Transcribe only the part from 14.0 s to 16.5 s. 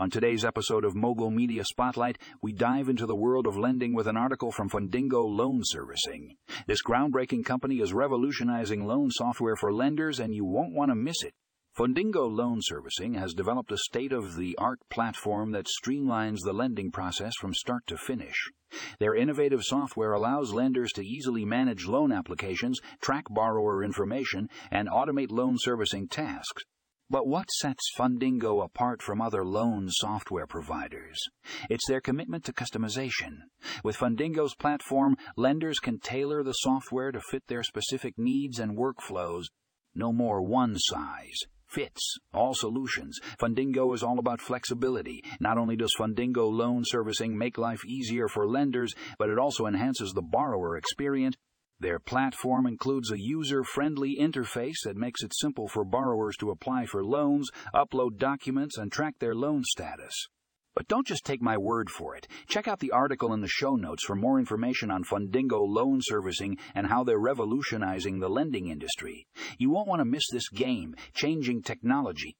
of the art platform that streamlines